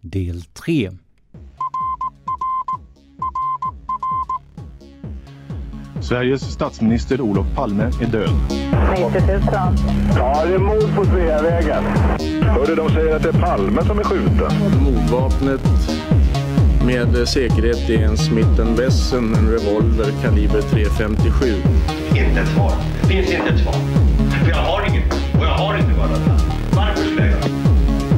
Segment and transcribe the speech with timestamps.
[0.00, 0.90] Del 3
[6.00, 8.30] Sveriges statsminister Olof Palme är död.
[8.90, 9.40] 90 000.
[10.16, 11.84] Ja, det är mord på Sveavägen.
[12.42, 14.52] Hörde de säger att det är Palme som är skjuten.
[14.84, 15.60] Mordvapnet
[16.86, 21.54] med säkerhet är en Smith Wesson, en revolver kaliber .357.
[22.08, 22.72] Inte ett svar.
[23.02, 23.74] Det finns inte ett svar.
[24.44, 25.12] För jag har inget.
[25.12, 26.18] Och jag har inte varit
[26.76, 27.48] Varför skulle jag göra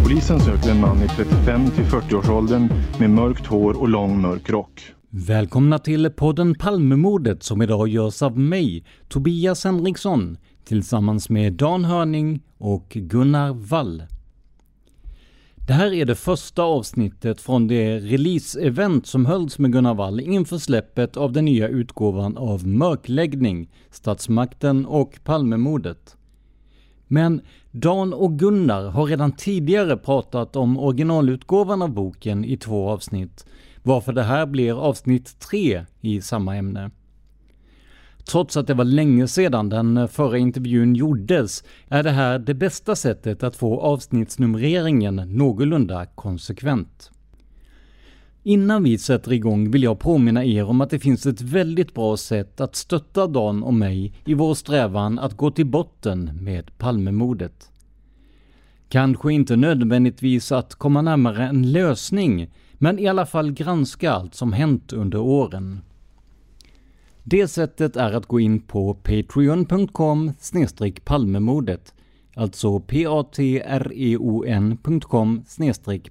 [0.03, 1.09] Polisen söker en man i
[1.45, 2.69] 35 till 40-årsåldern
[2.99, 4.83] med mörkt hår och lång mörk rock.
[5.11, 12.41] Välkomna till podden Palmemordet som idag görs av mig, Tobias Henriksson, tillsammans med Dan Hörning
[12.59, 14.03] och Gunnar Wall.
[15.67, 20.59] Det här är det första avsnittet från det release-event som hölls med Gunnar Wall inför
[20.59, 26.17] släppet av den nya utgåvan av Mörkläggning, Statsmakten och Palmemordet.
[27.13, 27.41] Men
[27.71, 33.47] Dan och Gunnar har redan tidigare pratat om originalutgåvan av boken i två avsnitt,
[33.83, 36.91] varför det här blir avsnitt tre i samma ämne.
[38.31, 42.97] Trots att det var länge sedan den förra intervjun gjordes är det här det bästa
[42.97, 47.11] sättet att få avsnittsnumreringen någorlunda konsekvent.
[48.43, 52.17] Innan vi sätter igång vill jag påminna er om att det finns ett väldigt bra
[52.17, 57.71] sätt att stötta Dan och mig i vår strävan att gå till botten med Palmemordet.
[58.89, 64.53] Kanske inte nödvändigtvis att komma närmare en lösning, men i alla fall granska allt som
[64.53, 65.81] hänt under åren.
[67.23, 70.33] Det sättet är att gå in på patreon.com
[71.05, 71.95] palmemordet,
[72.35, 73.45] alltså p-a-t-r-e-o-n.com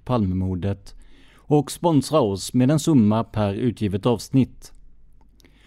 [0.05, 0.95] palmemordet
[1.49, 4.73] och sponsra oss med en summa per utgivet avsnitt.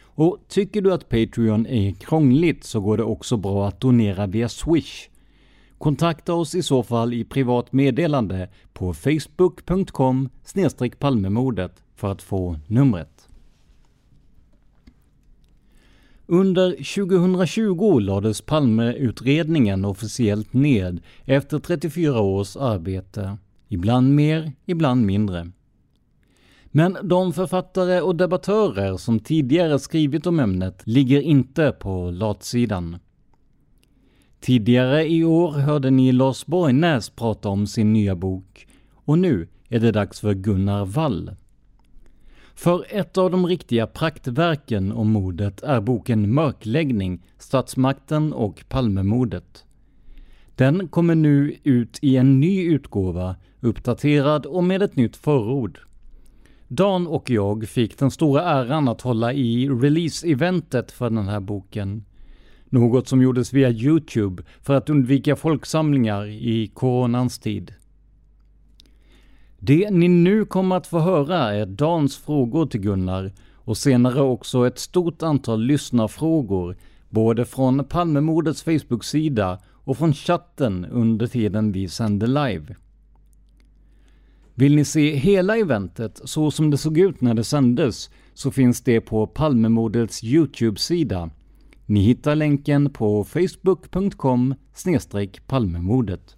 [0.00, 4.48] Och tycker du att Patreon är krångligt så går det också bra att donera via
[4.48, 5.08] Swish.
[5.78, 10.28] Kontakta oss i så fall i privat meddelande på facebook.com
[10.98, 13.28] palmemordet för att få numret.
[16.26, 23.36] Under 2020 lades Palmeutredningen officiellt ned efter 34 års arbete.
[23.68, 25.50] Ibland mer, ibland mindre.
[26.74, 32.96] Men de författare och debattörer som tidigare skrivit om ämnet ligger inte på latsidan.
[34.40, 39.80] Tidigare i år hörde ni Lars Borgnäs prata om sin nya bok och nu är
[39.80, 41.30] det dags för Gunnar Wall.
[42.54, 49.64] För ett av de riktiga praktverken om mordet är boken Mörkläggning, Statsmakten och Palmemordet.
[50.56, 55.78] Den kommer nu ut i en ny utgåva, uppdaterad och med ett nytt förord.
[56.74, 62.04] Dan och jag fick den stora äran att hålla i release-eventet för den här boken.
[62.64, 67.74] Något som gjordes via Youtube för att undvika folksamlingar i coronans tid.
[69.58, 74.66] Det ni nu kommer att få höra är Dans frågor till Gunnar och senare också
[74.66, 76.76] ett stort antal lyssnarfrågor,
[77.10, 82.76] både från Palmemordets Facebook-sida och från chatten under tiden vi sände live.
[84.54, 88.80] Vill ni se hela eventet så som det såg ut när det sändes så finns
[88.80, 91.30] det på Palmemordets Youtube-sida.
[91.86, 94.54] Ni hittar länken på facebook.com
[95.46, 96.36] palmemordet.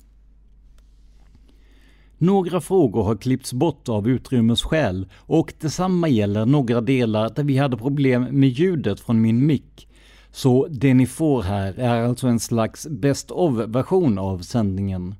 [2.18, 7.76] Några frågor har klippts bort av utrymmesskäl och detsamma gäller några delar där vi hade
[7.76, 9.88] problem med ljudet från min mick.
[10.30, 15.14] Så det ni får här är alltså en slags best of-version av sändningen.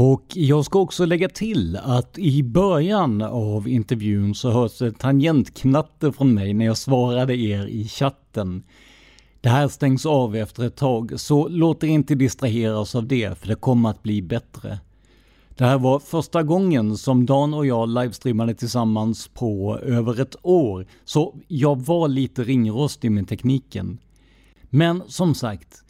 [0.00, 6.12] Och jag ska också lägga till att i början av intervjun så hörs det tangentknatter
[6.12, 8.62] från mig när jag svarade er i chatten.
[9.40, 13.48] Det här stängs av efter ett tag, så låt er inte distraheras av det, för
[13.48, 14.78] det kommer att bli bättre.
[15.48, 20.86] Det här var första gången som Dan och jag livestreamade tillsammans på över ett år,
[21.04, 23.98] så jag var lite ringrostig med tekniken.
[24.70, 25.82] Men som sagt,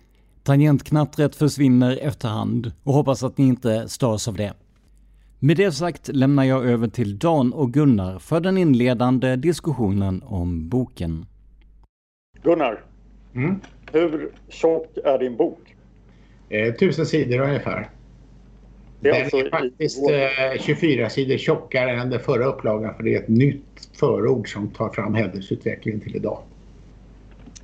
[0.48, 4.52] tangentknattret försvinner efterhand och hoppas att ni inte störs av det.
[5.38, 10.68] Med det sagt lämnar jag över till Dan och Gunnar för den inledande diskussionen om
[10.68, 11.26] boken.
[12.42, 12.84] Gunnar,
[13.34, 13.60] mm?
[13.92, 15.76] hur tjock är din bok?
[16.48, 17.90] Eh, tusen sidor ungefär.
[19.00, 23.02] Det är den alltså är faktiskt eh, 24 sidor tjockare än den förra upplagan för
[23.02, 26.42] det är ett nytt förord som tar fram händelseutvecklingen till idag.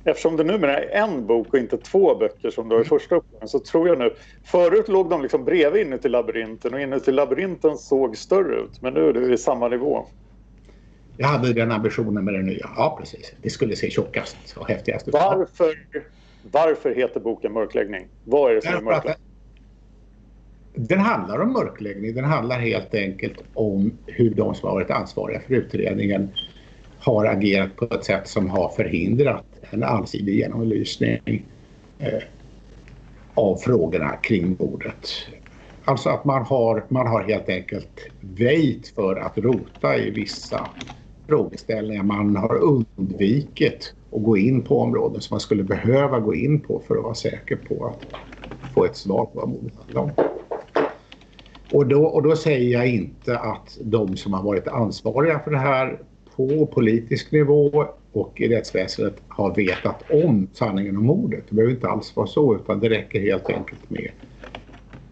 [0.07, 3.15] Eftersom det numera är en bok och inte två böcker som du har i första
[3.15, 4.13] upplagan så tror jag nu...
[4.43, 9.09] Förut låg de liksom bredvid inuti labyrinten och inuti labyrinten såg större ut men nu
[9.09, 10.05] är det i samma nivå.
[11.17, 12.69] Jag hade den ambitionen med den nya.
[12.75, 13.33] Ja, precis.
[13.41, 15.13] Det skulle se tjockast och häftigast ut.
[15.13, 15.75] Varför,
[16.51, 18.07] varför heter boken Mörkläggning?
[18.23, 19.25] Vad är det som är mörkläggning?
[20.73, 22.15] Den handlar om mörkläggning.
[22.15, 26.29] Den handlar helt enkelt om hur de som har varit ansvariga för utredningen
[27.05, 31.45] har agerat på ett sätt som har förhindrat en allsidig genomlysning
[31.99, 32.23] eh,
[33.33, 35.09] av frågorna kring mordet.
[35.85, 40.69] Alltså att man har, man har helt enkelt väjt för att rota i vissa
[41.27, 42.03] frågeställningar.
[42.03, 46.81] Man har undvikit att gå in på områden som man skulle behöva gå in på
[46.87, 48.19] för att vara säker på att
[48.73, 50.11] få ett svar på vad mordet handlar om.
[51.71, 55.57] Och då, och då säger jag inte att de som har varit ansvariga för det
[55.57, 55.99] här
[56.35, 61.43] på politisk nivå och i rättsväsendet har vetat om sanningen om mordet.
[61.49, 64.11] Det behöver inte alls vara så utan det räcker helt enkelt med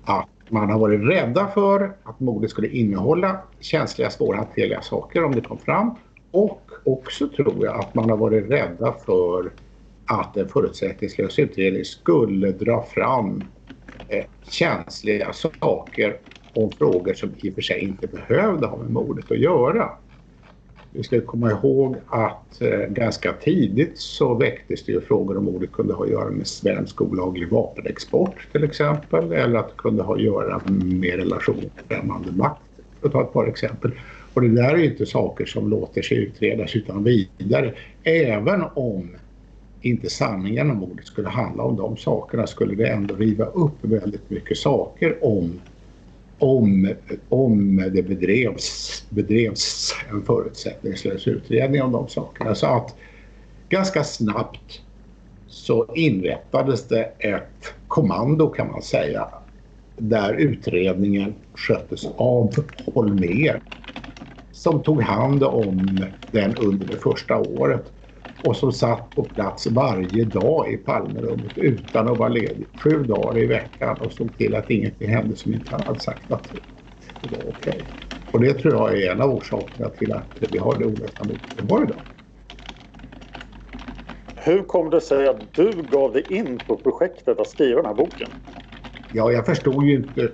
[0.04, 5.42] att man har varit rädda för att mordet skulle innehålla känsliga, svårhanterliga saker om det
[5.42, 5.92] kom fram.
[6.32, 9.52] Och också tror jag att man har varit rädda för
[10.06, 13.44] att en förutsättningslös utredning skulle dra fram
[14.08, 16.18] eh, känsliga saker
[16.54, 19.90] om frågor som i och för sig inte behövde ha med mordet att göra.
[20.96, 25.72] Vi ska komma ihåg att eh, ganska tidigt så väcktes det ju frågor om ordet
[25.72, 30.16] kunde ha att göra med svensk olaglig vapenexport till exempel eller att det kunde ha
[30.16, 32.62] att göra med relation till främmande makt
[33.02, 33.92] för att ta ett par exempel.
[34.34, 37.74] Och det där är ju inte saker som låter sig utredas utan vidare.
[38.04, 39.10] Även om
[39.82, 44.30] inte sanningen om ordet skulle handla om de sakerna skulle det ändå riva upp väldigt
[44.30, 45.60] mycket saker om
[46.44, 46.94] om,
[47.30, 52.56] om det bedrevs, bedrevs en förutsättningslös utredning om de sakerna.
[52.56, 52.96] Så att
[53.70, 54.82] ganska snabbt
[55.48, 59.28] så inrättades det ett kommando kan man säga
[59.98, 62.56] där utredningen sköttes av
[62.86, 63.60] Holmér
[64.52, 67.93] som tog hand om den under det första året
[68.44, 72.68] och som satt på plats varje dag i Palmerummet utan att vara ledig.
[72.84, 76.32] Sju dagar i veckan och såg till att ingenting hände som inte han hade sagt
[76.32, 76.52] att
[77.22, 77.74] det var okej.
[77.74, 77.86] Okay.
[78.32, 81.84] Och det tror jag är en av orsakerna till att vi har det olösta har
[81.84, 82.02] idag.
[84.36, 87.94] Hur kom det sig att du gav dig in på projektet att skriva den här
[87.94, 88.30] boken?
[89.12, 90.32] Ja, jag förstod ju inte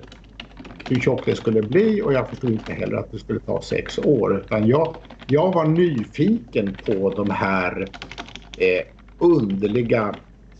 [0.89, 4.00] hur tjock det skulle bli och jag förstod inte heller att det skulle ta sex
[4.00, 4.38] år.
[4.38, 4.96] Utan jag,
[5.27, 7.88] jag var nyfiken på de här
[8.58, 8.81] eh,
[9.19, 10.15] underliga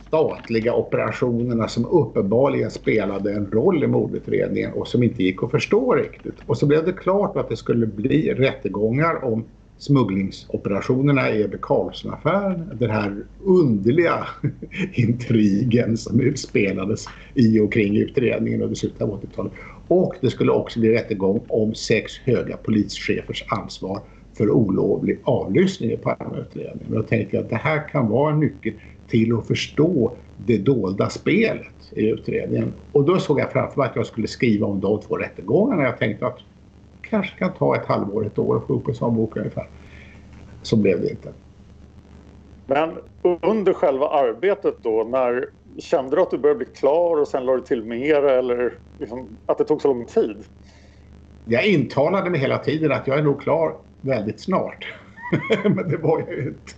[0.08, 5.94] statliga operationerna som uppenbarligen spelade en roll i mordutredningen och som inte gick att förstå
[5.96, 6.36] riktigt.
[6.46, 9.44] Och så blev det klart att det skulle bli rättegångar om
[9.78, 12.72] smugglingsoperationerna i Ebbe Carlsson-affären.
[12.74, 14.28] Den här underliga
[14.94, 19.54] intrigen som utspelades i och kring utredningen under slutet av 80-talet.
[19.90, 24.02] Och det skulle också bli rättegång om sex höga polischefers ansvar
[24.38, 26.94] för olovlig avlyssning i Palmeutredningen.
[26.94, 28.74] Jag tänkte att det här kan vara en nyckel
[29.08, 32.74] till att förstå det dolda spelet i utredningen.
[32.92, 35.84] Och då såg jag framför mig att jag skulle skriva om de två rättegångarna.
[35.84, 38.96] Jag tänkte att det kanske kan ta ett halvår, ett år att få upp en
[38.96, 39.68] sån bok ungefär.
[40.62, 41.34] Så blev det inte.
[42.66, 42.98] Men
[43.42, 47.56] under själva arbetet då, när kände du att du började bli klar och sen la
[47.56, 50.38] du till mer eller liksom, att det tog så lång tid?
[51.46, 54.94] Jag intalade mig hela tiden att jag är nog klar väldigt snart.
[55.64, 56.72] Men det var jag ju inte.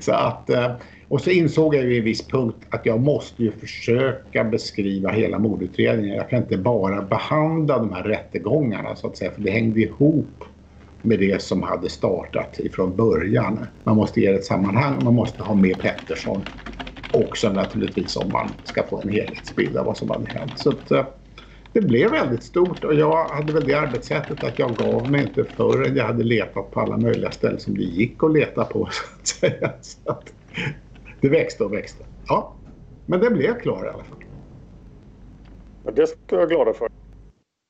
[0.00, 0.72] Så att eh,
[1.08, 5.10] Och så insåg jag ju i en viss punkt att jag måste ju försöka beskriva
[5.10, 6.16] hela mordutredningen.
[6.16, 10.44] Jag kan inte bara behandla de här rättegångarna så att säga, för det hängde ihop
[11.02, 13.66] med det som hade startat ifrån början.
[13.84, 16.40] Man måste ge det ett sammanhang, man måste ha med Pettersson
[17.14, 20.58] också naturligtvis om man ska få en helhetsbild av vad som hade hänt.
[20.58, 21.06] Så att, eh,
[21.72, 25.44] det blev väldigt stort och jag hade väl det arbetssättet att jag gav mig inte
[25.44, 29.04] förrän jag hade letat på alla möjliga ställen som det gick att leta på så
[29.20, 29.72] att säga.
[29.80, 30.28] Så att
[31.20, 32.04] det växte och växte.
[32.28, 32.60] Ja,
[33.06, 34.18] men det blev klar i alla fall.
[35.94, 36.88] Det ska jag vara glada för.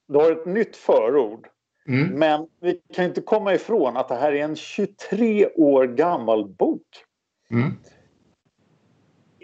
[0.08, 1.48] Du har ett nytt förord.
[1.88, 2.18] Mm.
[2.18, 6.86] Men vi kan inte komma ifrån att det här är en 23 år gammal bok.
[7.50, 7.72] Mm.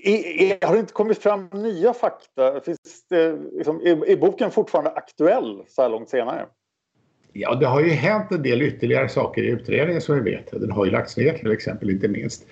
[0.02, 2.61] Är, har det inte kommit fram nya fakta?
[2.61, 6.47] Finns det, liksom, är, är, boken fortfarande aktuell så här långt senare?
[7.33, 10.50] Ja, det har ju hänt en del ytterligare saker i utredningen som vi vet.
[10.50, 12.47] Den har ju lagts ner till exempel, inte minst.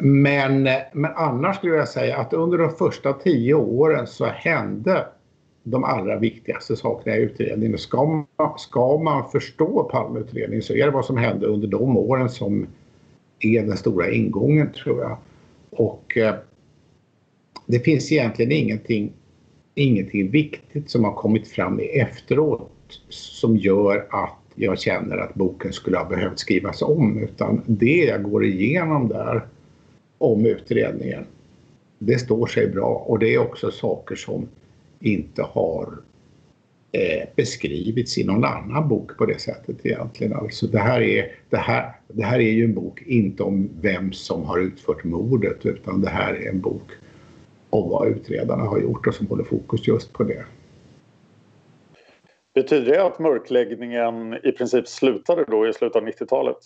[0.00, 5.06] Men, men annars skulle jag säga att under de första tio åren så hände
[5.62, 7.78] de allra viktigaste sakerna i utredningen.
[7.78, 12.28] Ska man, ska man förstå Palmeutredningen så är det vad som hände under de åren
[12.28, 12.66] som
[13.40, 15.16] är den stora ingången tror jag.
[15.70, 16.34] Och eh,
[17.70, 19.12] det finns egentligen ingenting,
[19.74, 25.98] ingenting viktigt som har kommit fram efteråt som gör att jag känner att boken skulle
[25.98, 29.46] ha behövt skrivas om utan det jag går igenom där
[30.18, 31.24] om utredningen
[31.98, 34.48] det står sig bra och det är också saker som
[35.00, 35.92] inte har
[36.92, 40.32] eh, beskrivits i någon annan bok på det sättet egentligen.
[40.32, 44.12] Alltså det här, är, det, här, det här är ju en bok inte om vem
[44.12, 46.90] som har utfört mordet utan det här är en bok
[47.70, 50.44] om vad utredarna har gjort och som håller fokus just på det.
[52.54, 56.56] Betyder det att mörkläggningen i princip slutade då i slutet av 90-talet?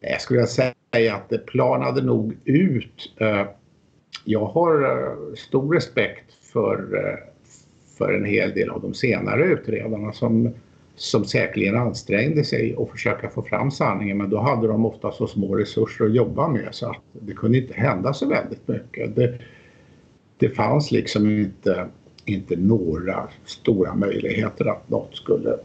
[0.00, 3.12] Jag skulle säga att det planade nog ut.
[3.16, 3.46] Eh,
[4.24, 7.18] jag har eh, stor respekt för, eh,
[7.98, 10.54] för en hel del av de senare utredarna som,
[10.96, 15.26] som säkerligen ansträngde sig att försöka få fram sanningen men då hade de ofta så
[15.26, 19.16] små resurser att jobba med så att det kunde inte hända så väldigt mycket.
[19.16, 19.38] Det,
[20.38, 21.88] det fanns liksom inte,
[22.24, 25.56] inte några stora möjligheter att något skulle,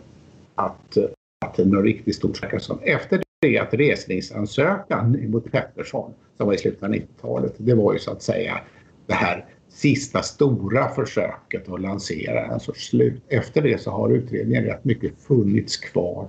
[0.56, 0.98] att,
[1.46, 6.84] att något riktigt stort som Efter det att resningsansökan mot Pettersson som var i slutet
[6.84, 8.62] av 90-talet, det var ju så att säga
[9.06, 13.22] det här sista stora försöket att lansera en sorts slut.
[13.28, 16.28] Efter det så har utredningen rätt mycket funnits kvar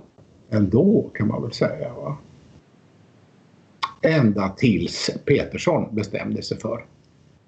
[0.49, 1.93] ändå kan man väl säga.
[1.93, 2.17] Va?
[4.01, 6.85] Ända tills Petersson bestämde sig för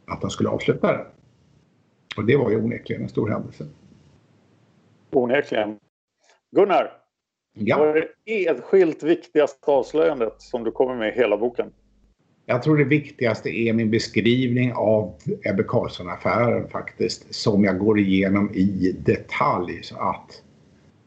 [0.08, 1.06] att han skulle avsluta den.
[2.18, 3.66] Och det var ju onekligen en stor händelse.
[5.12, 5.80] Onekligen.
[6.52, 6.92] Gunnar,
[7.54, 7.78] ja.
[7.78, 11.72] vad är det enskilt viktigaste avslöjandet som du kommer med i hela boken?
[12.46, 18.52] Jag tror det viktigaste är min beskrivning av Ebbe Carlsson-affären faktiskt, som jag går igenom
[18.54, 20.44] i detalj så att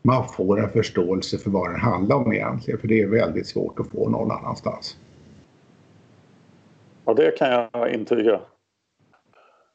[0.03, 3.81] man får en förståelse för vad den handlar om egentligen, för det är väldigt svårt
[3.81, 4.97] att få någon annanstans.
[7.05, 8.41] Ja, det kan jag intyga.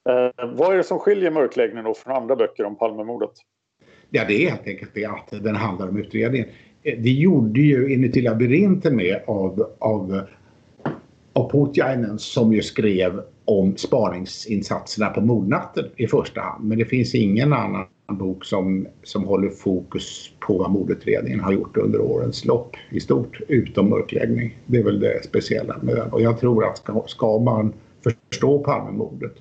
[0.09, 3.31] Eh, vad är det som skiljer Mörkläggningen från andra böcker om Palmemordet?
[4.09, 6.47] Ja, det är helt enkelt det att den handlar om utredningen.
[6.83, 10.21] Eh, det gjorde ju Inuti labyrinten med av, av,
[11.33, 16.67] av Putjainen som ju skrev om spaningsinsatserna på mordnatten i första hand.
[16.67, 21.77] Men det finns ingen annan bok som, som håller fokus på vad mordutredningen har gjort
[21.77, 24.57] under årens lopp i stort, utom mörkläggning.
[24.65, 26.09] Det är väl det speciella med den.
[26.09, 29.33] Och jag tror att ska, ska man förstå Palmemordet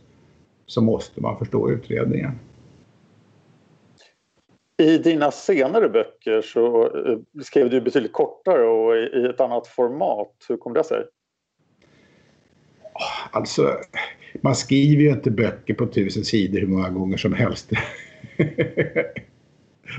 [0.67, 2.31] så måste man förstå utredningen.
[4.77, 10.33] I dina senare böcker så eh, skrev du betydligt kortare och i ett annat format.
[10.49, 11.05] Hur kom det sig?
[13.31, 13.77] Alltså,
[14.41, 17.71] man skriver ju inte böcker på tusen sidor hur många gånger som helst.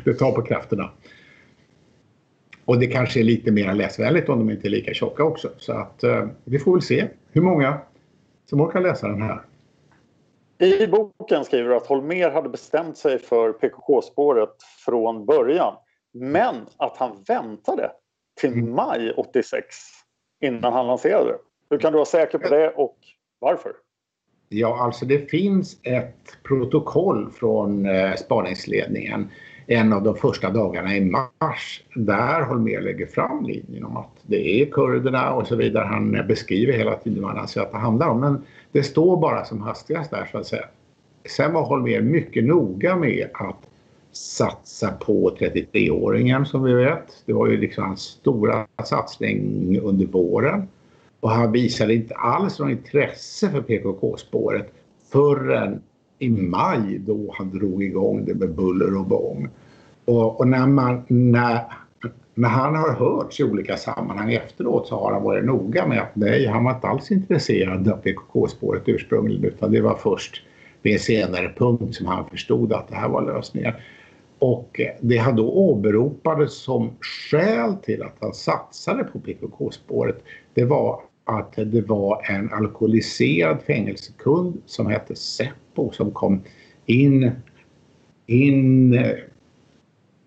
[0.03, 0.91] det tar på krafterna.
[2.65, 5.49] Och det kanske är lite mer läsvänligt om de inte är lika tjocka också.
[5.57, 7.77] Så att eh, vi får väl se hur många
[8.45, 9.41] som orkar läsa den här.
[10.59, 15.73] I boken skriver du att Holmer hade bestämt sig för PKK-spåret från början
[16.13, 17.91] men att han väntade
[18.41, 18.75] till mm.
[18.75, 19.75] maj 86
[20.41, 21.37] innan han lanserade det.
[21.69, 22.97] Hur kan du vara säker på det och
[23.39, 23.71] varför?
[24.49, 29.31] Ja, alltså det finns ett protokoll från eh, spaningsledningen
[29.67, 34.61] en av de första dagarna i mars där Holmér lägger fram linjen om att det
[34.61, 35.85] är kurderna och så vidare.
[35.85, 38.19] Han beskriver hela tiden vad han anser att det handlar om.
[38.19, 38.41] Men
[38.71, 40.65] det står bara som hastigast där så att säga.
[41.29, 43.69] Sen var Holmér mycket noga med att
[44.11, 47.23] satsa på 33-åringen som vi vet.
[47.25, 50.67] Det var ju liksom hans stora satsning under våren.
[51.19, 54.73] Och han visade inte alls något intresse för PKK-spåret
[55.11, 55.81] förrän
[56.19, 59.49] i maj då han drog igång det med buller och bång.
[60.05, 61.59] Och, och, när, man, när,
[62.33, 66.15] när han har hörts i olika sammanhang efteråt så har han varit noga med att
[66.15, 70.41] nej, han var inte alls intresserad av PKK-spåret ursprungligen utan det var först
[70.81, 73.73] vid en senare punkt som han förstod att det här var lösningen.
[74.39, 81.01] Och det han då åberopade som skäl till att han satsade på PKK-spåret det var
[81.25, 86.41] att det var en alkoholiserad fängelsekund som hette Seppo som kom
[86.85, 87.31] in,
[88.25, 89.15] in eh,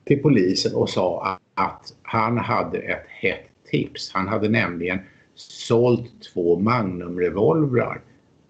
[0.04, 4.10] till polisen och sa att han hade ett hett tips.
[4.14, 4.98] Han hade nämligen
[5.34, 8.00] sålt två Magnumrevolvrar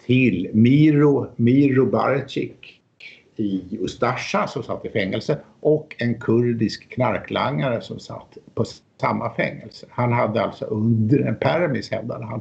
[0.07, 2.78] till Miro, Miro Barcik
[3.39, 8.65] i Ustasja som satt i fängelse och en kurdisk knarklangare som satt på
[9.01, 9.87] samma fängelse.
[9.91, 12.41] Han hade alltså under en permis hävdade han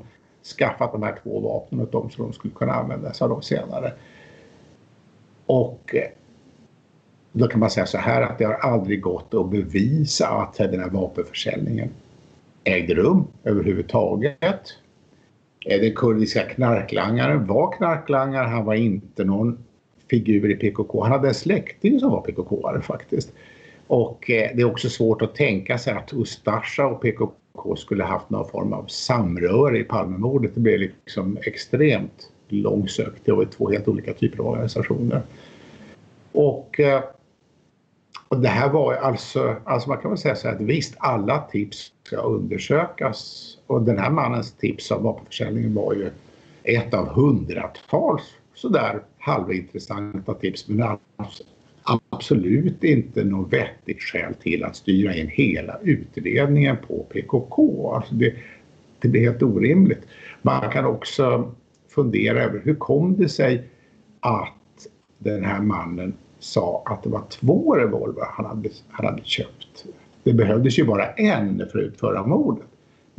[0.58, 3.94] skaffat de här två vapnen åt dem så de skulle kunna användas av dem senare.
[5.46, 6.10] Och eh,
[7.32, 10.80] då kan man säga så här att det har aldrig gått att bevisa att den
[10.80, 11.90] här vapenförsäljningen
[12.64, 14.62] ägde rum överhuvudtaget.
[15.66, 19.64] Eh, den kurdiska knarklangaren var knarklangare, han var inte någon
[20.10, 21.04] figur i PKK.
[21.04, 23.34] Han hade en släkting som var PKK-are faktiskt.
[23.88, 28.30] Och eh, det är också svårt att tänka sig att Ustasja och PKK skulle haft
[28.30, 30.52] någon form av samröre i Palmemordet.
[30.56, 33.26] Det blev liksom extremt långsökt.
[33.26, 35.22] Det var två helt olika typer av organisationer.
[36.32, 37.04] Och, eh,
[38.30, 41.40] och det här var alltså, alltså man kan väl säga så här att visst alla
[41.52, 46.10] tips ska undersökas och den här mannens tips om vapenförsäljningen var ju
[46.64, 48.24] ett av hundratals
[48.58, 50.98] sådär halvintressanta tips men
[52.10, 57.92] absolut inte något vettigt skäl till att styra in hela utredningen på PKK.
[57.96, 58.34] Alltså det,
[59.00, 60.02] det blir helt orimligt.
[60.42, 61.52] Man kan också
[61.90, 63.64] fundera över hur kom det sig
[64.20, 64.54] att
[65.18, 69.86] den här mannen sa att det var två revolver han hade, han hade köpt.
[70.24, 72.68] Det behövdes ju bara en för att utföra mordet.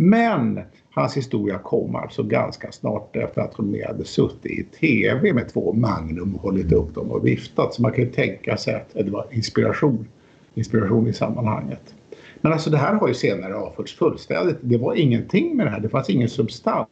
[0.01, 5.49] Men Hans historia kom alltså ganska snart efter att hon hade suttit i TV med
[5.49, 7.75] två Magnum och hållit upp dem och viftat.
[7.75, 10.09] Så man kan ju tänka sig att det var inspiration,
[10.55, 11.95] inspiration i sammanhanget.
[12.41, 14.57] Men alltså det här har ju senare avförts fullständigt.
[14.61, 16.89] Det var ingenting med det här, det fanns ingen substans.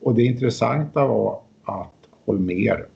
[0.00, 1.94] Och det intressanta var att
[2.26, 2.86] Holmer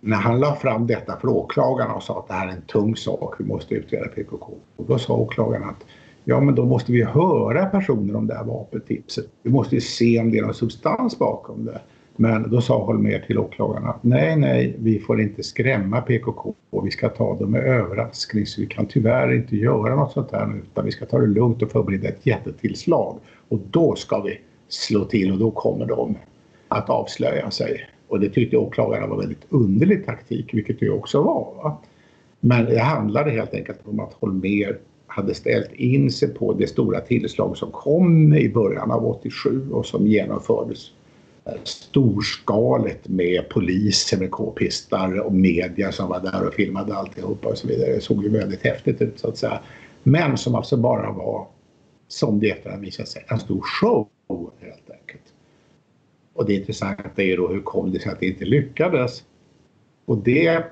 [0.00, 2.96] när han la fram detta för åklagarna och sa att det här är en tung
[2.96, 4.54] sak, vi måste utreda PKK.
[4.76, 5.84] Och då sa åklagaren att
[6.28, 9.26] Ja, men då måste vi höra personer om det här vapentipset.
[9.42, 11.80] Vi måste ju se om det är någon substans bakom det.
[12.16, 16.86] Men då sa Holmér till åklagarna att nej, nej, vi får inte skrämma PKK och
[16.86, 20.56] vi ska ta dem med överraskning så vi kan tyvärr inte göra något sånt här
[20.56, 23.18] utan vi ska ta det lugnt och förbereda ett jättetillslag.
[23.48, 26.14] Och då ska vi slå till och då kommer de
[26.68, 27.88] att avslöja sig.
[28.08, 31.54] Och det tyckte åklagarna var väldigt underlig taktik, vilket det också var.
[31.62, 31.78] Va?
[32.40, 37.00] Men det handlade helt enkelt om att Holmér hade ställt in sig på det stora
[37.00, 40.90] tillslag som kom i början av 87 och som genomfördes
[41.44, 47.58] eh, storskaligt med poliser med k-pistar och media som var där och filmade alltihopa och
[47.58, 47.92] så vidare.
[47.92, 49.60] Det såg ju väldigt häftigt ut så att säga.
[50.02, 51.46] Men som alltså bara var,
[52.08, 54.08] som det efterhand visade sig, en stor show
[54.60, 55.22] helt enkelt.
[56.34, 59.24] Och det intressanta är ju då hur kom det sig att det inte lyckades?
[60.04, 60.64] Och det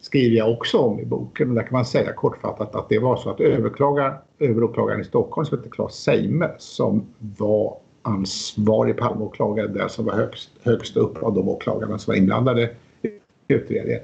[0.00, 1.54] skriver jag också om i boken.
[1.54, 5.58] Där kan man säga kortfattat att det var så att överklagaren, överåklagaren i Stockholm som
[5.58, 7.06] hette Claes Seime som
[7.38, 12.70] var ansvarig Palmeåklagare där som var högst, högst upp av de åklagarna som var inblandade
[13.02, 13.10] i
[13.48, 14.00] utredningen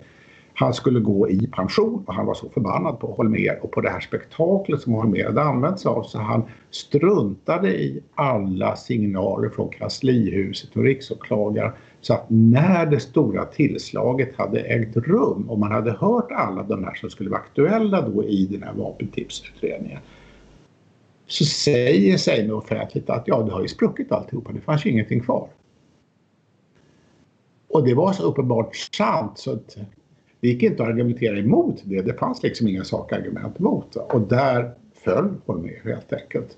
[0.58, 3.90] han skulle gå i pension och han var så förbannad på Holmer och på det
[3.90, 9.68] här spektaklet som Holmer hade använt sig av så han struntade i alla signaler från
[9.68, 15.90] kanslihuset och riksåklagaren så att när det stora tillslaget hade ägt rum och man hade
[15.90, 20.00] hört alla de här som skulle vara aktuella då i den här vapentipsutredningen
[21.26, 25.20] så säger Seime offentligt att ja, det har ju spruckit alltihopa, det fanns ju ingenting
[25.20, 25.48] kvar.
[27.68, 29.76] Och det var så uppenbart sant så att
[30.40, 32.02] det gick inte att argumentera emot det.
[32.02, 33.96] Det fanns liksom inga sakargument emot.
[33.96, 36.56] Och där föll Holmér helt enkelt.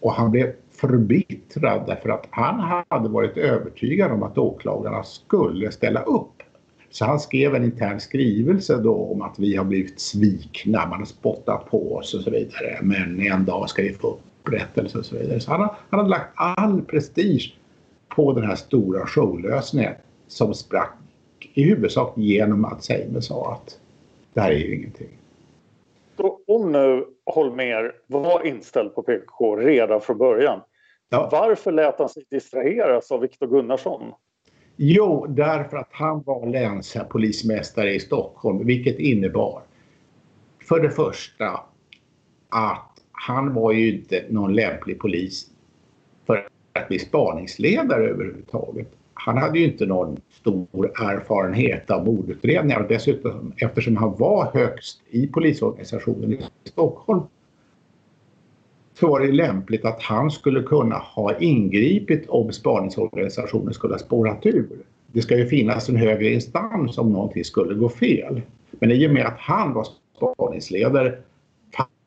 [0.00, 6.02] Och han blev förbittrad därför att han hade varit övertygad om att åklagarna skulle ställa
[6.02, 6.42] upp.
[6.90, 11.06] Så han skrev en intern skrivelse då om att vi har blivit svikna, man har
[11.06, 12.78] spottat på oss och så vidare.
[12.82, 15.40] Men en dag ska vi få upprättelse och så vidare.
[15.40, 17.54] Så han, han hade lagt all prestige
[18.08, 19.94] på den här stora showlösningen
[20.28, 20.94] som sprack
[21.54, 23.78] i huvudsak genom att Seime sa att
[24.34, 25.18] det här är ju ingenting.
[26.16, 30.60] Så om nu Holmer var inställd på PKK redan från början
[31.12, 31.28] Ja.
[31.32, 34.12] Varför lät han sig distraheras av Viktor Gunnarsson?
[34.76, 39.62] Jo, därför att han var länspolismästare i Stockholm, vilket innebar
[40.68, 41.60] för det första
[42.48, 45.46] att han var ju inte någon lämplig polis
[46.26, 48.92] för att bli spaningsledare överhuvudtaget.
[49.14, 55.02] Han hade ju inte någon stor erfarenhet av mordutredningar och dessutom eftersom han var högst
[55.10, 57.22] i polisorganisationen i Stockholm
[58.94, 64.46] så var det lämpligt att han skulle kunna ha ingripit om spaningsorganisationen skulle ha spårat
[64.46, 64.68] ur.
[65.06, 68.40] Det ska ju finnas en högre instans om någonting skulle gå fel.
[68.70, 71.18] Men i och med att han var spaningsledare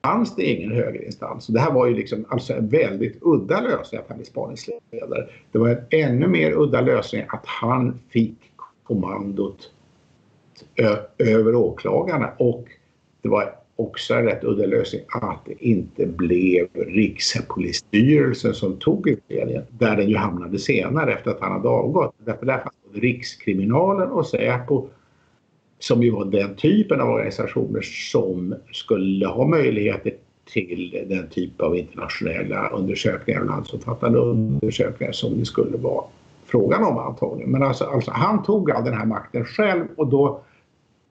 [0.06, 1.48] fanns det ingen högre instans.
[1.48, 5.28] Det här var ju liksom alltså en väldigt udda lösning att han blev spaningsledare.
[5.52, 8.36] Det var en ännu mer udda lösning att han fick
[8.84, 9.72] kommandot
[11.18, 12.66] över åklagarna och
[13.22, 19.64] det var också en rätt udda lösning att det inte blev Rikspolisstyrelsen som tog utredningen
[19.70, 22.16] där den ju hamnade senare efter att han hade avgått.
[22.18, 24.88] Därför där fanns både Rikskriminalen och Säpo
[25.80, 30.14] som ju var den typen av organisationer som skulle ha möjligheter
[30.46, 36.04] till den typ av internationella undersökningar och landsomfattande undersökningar som det skulle vara
[36.46, 37.52] frågan om antagligen.
[37.52, 40.42] Men alltså, alltså han tog all den här makten själv och då,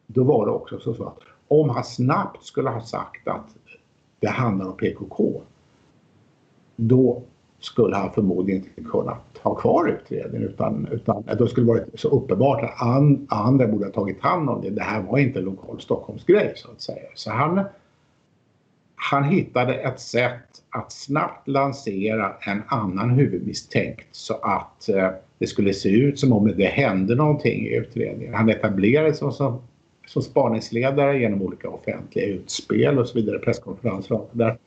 [0.07, 1.19] då var det också så att
[1.61, 3.47] om han snabbt skulle ha sagt att
[4.21, 5.43] det handlar om PKK
[6.77, 7.23] då
[7.61, 12.09] skulle han förmodligen inte kunnat ha kvar utredningen utan, utan då skulle det varit så
[12.09, 14.71] uppenbart att an, andra borde ha tagit hand om det.
[14.71, 17.09] Det här var inte en lokal Stockholmsgrej så att säga.
[17.15, 17.61] Så han,
[18.95, 25.75] han hittade ett sätt att snabbt lansera en annan huvudmisstänkt så att eh, det skulle
[25.75, 28.35] se ut som om det hände någonting i utredningen.
[28.35, 29.63] Han etablerade sig som, som
[30.07, 34.59] som spaningsledare genom olika offentliga utspel och så vidare, presskonferenser och där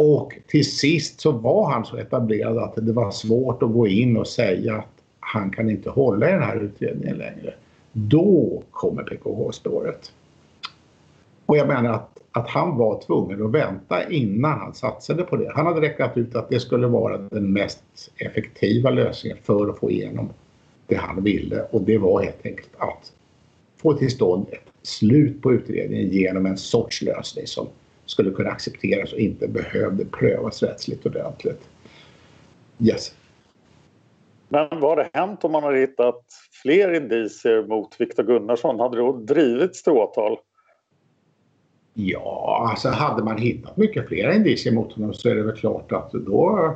[0.00, 4.16] och till sist så var han så etablerad att det var svårt att gå in
[4.16, 7.54] och säga att han kan inte hålla i den här utredningen längre.
[7.92, 10.12] Då kommer PKH-spåret.
[11.46, 15.52] Och jag menar att, att han var tvungen att vänta innan han satsade på det.
[15.54, 17.82] Han hade räknat ut att det skulle vara den mest
[18.16, 20.28] effektiva lösningen för att få igenom
[20.86, 23.12] det han ville och det var helt enkelt att
[23.76, 27.66] få till stånd ett slut på utredningen genom en sorts lösning som
[28.06, 31.68] skulle kunna accepteras och inte behövde prövas rättsligt ordentligt.
[32.78, 33.14] Yes.
[34.48, 36.24] Men vad hade hänt om man hade hittat
[36.62, 38.80] fler indicier mot Viktor Gunnarsson?
[38.80, 40.36] Hade det då drivits till åtal?
[41.94, 45.92] Ja, alltså hade man hittat mycket fler indicier mot honom så är det väl klart
[45.92, 46.74] att då,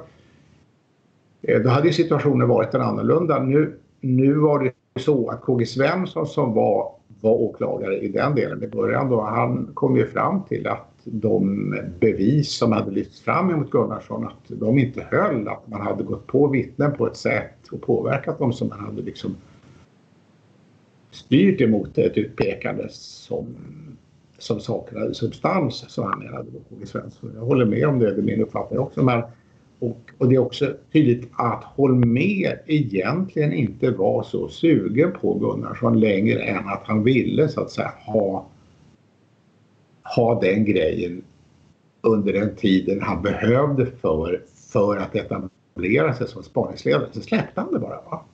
[1.43, 3.43] eh, då hade situationen varit en annorlunda.
[3.43, 8.63] Nu, nu var det så att KG Svensson som var, var åklagare i den delen
[8.63, 13.51] i början då, han kom ju fram till att de bevis som hade lyfts fram
[13.51, 17.69] emot Gunnarsson att de inte höll, att man hade gått på vittnen på ett sätt
[17.73, 19.37] och påverkat dem som man hade liksom
[21.11, 23.47] styrt emot ett utpekande som,
[24.39, 27.33] som saknade substans, som han menade då, KG Svensson.
[27.35, 29.03] Jag håller med om det, det är min uppfattning också.
[29.03, 29.23] Men,
[29.83, 36.01] och, och det är också tydligt att Holmér egentligen inte var så sugen på Gunnarsson
[36.01, 38.47] längre än att han ville så att säga ha
[40.17, 41.25] ha den grejen
[42.01, 44.43] under den tiden han behövde för,
[44.73, 47.09] för att etablera sig som spaningsledare.
[47.13, 48.01] Så släppte han det bara.
[48.11, 48.25] Va?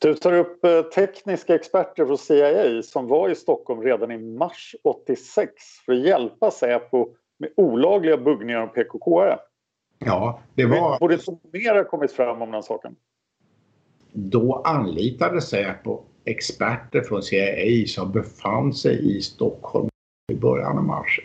[0.00, 4.76] Du tar upp eh, tekniska experter från CIA som var i Stockholm redan i mars
[4.84, 5.52] 86
[5.86, 9.38] för att hjälpa Säpo med olagliga buggningar av PKK-are.
[10.04, 10.98] Ja, det var...
[10.98, 11.18] Borde
[11.52, 12.96] mer ha kommit fram om den saken?
[14.12, 19.88] Då anlitade Säpo experter från CIA som befann sig i Stockholm
[20.32, 21.20] i början av mars.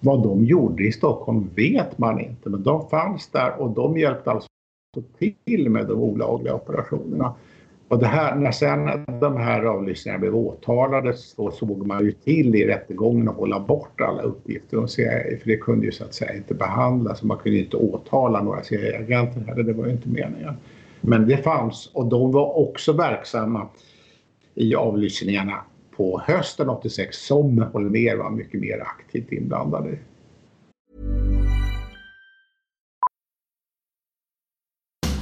[0.00, 4.30] Vad de gjorde i Stockholm vet man inte men de fanns där och de hjälpte
[4.30, 4.48] alltså
[5.44, 7.34] till med de olagliga operationerna.
[7.94, 12.54] Och det här, när sen de här avlyssningarna blev åtalade så såg man ju till
[12.54, 16.14] i rättegången att hålla bort alla uppgifter om CIA för det kunde ju så att
[16.14, 20.08] säga inte behandlas och man kunde inte åtala några CIA-agenter heller, det var ju inte
[20.08, 20.54] meningen.
[21.00, 23.68] Men det fanns och de var också verksamma
[24.54, 25.56] i avlyssningarna
[25.96, 29.98] på hösten 86 som Holmér var mycket mer aktivt inblandad i.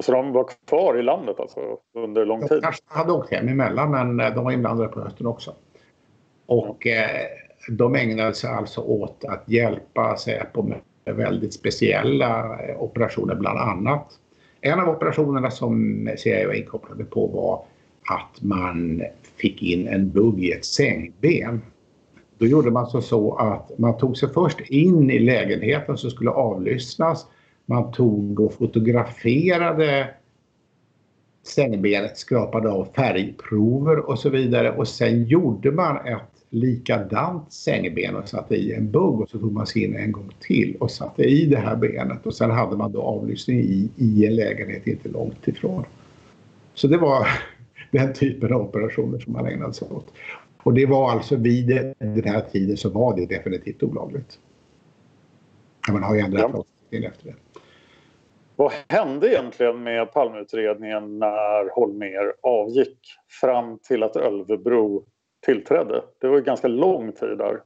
[0.00, 1.60] Så de var kvar i landet alltså
[1.94, 2.62] under lång tid?
[2.62, 5.54] De hade åkt hem emellan men eh, de var inblandade på hösten också.
[6.46, 7.26] Och eh,
[7.68, 14.06] de ägnade sig alltså åt att hjälpa Säpo med väldigt speciella eh, operationer bland annat.
[14.60, 17.64] En av operationerna som CIA var inkopplade på var
[18.14, 19.02] att man
[19.36, 21.62] fick in en bugg i ett sängben.
[22.38, 26.30] Då gjorde man så, så att man tog sig först in i lägenheten som skulle
[26.30, 27.26] avlyssnas
[27.70, 30.14] man tog och fotograferade
[31.42, 38.28] sängbenet, skrapade av färgprover och så vidare och sen gjorde man ett likadant sängben och
[38.28, 41.22] satte i en bugg och så tog man sig in en gång till och satte
[41.22, 45.08] i det här benet och sen hade man då avlyssning i, i en lägenhet inte
[45.08, 45.84] långt ifrån.
[46.74, 47.28] Så det var
[47.90, 50.06] den typen av operationer som man ägnade sig åt.
[50.62, 51.66] Och det var alltså vid
[51.98, 54.38] den här tiden så var det definitivt olagligt.
[55.88, 56.64] Man har ju ändrat ja.
[56.90, 57.34] efter det.
[58.60, 62.98] Vad hände egentligen med Palmeutredningen när Holmer avgick
[63.40, 65.04] fram till att Ölvebro
[65.46, 66.02] tillträdde?
[66.20, 67.60] Det var ju ganska lång tid där.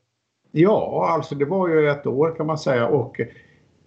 [0.52, 3.20] Ja, alltså det var ju ett år kan man säga och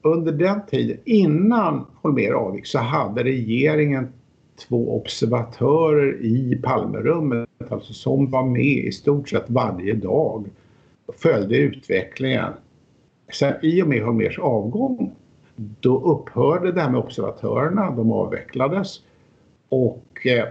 [0.01, 4.13] under den tiden innan Holmer avgick så hade regeringen
[4.67, 10.45] två observatörer i Palmerummet alltså som var med i stort sett varje dag
[11.05, 12.53] och följde utvecklingen.
[13.33, 15.15] Sen i och med Holmers avgång
[15.57, 19.01] då upphörde det här med observatörerna, de avvecklades
[19.69, 20.47] och eh,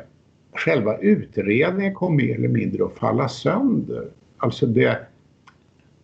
[0.52, 4.08] själva utredningen kom mer eller mindre att falla sönder.
[4.36, 4.98] Alltså det,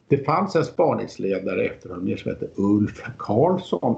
[0.08, 3.96] det fanns en spaningsledare efter honom som hette Ulf Karlsson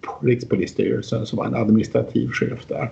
[0.00, 2.90] på Rikspolisstyrelsen som var en administrativ chef där.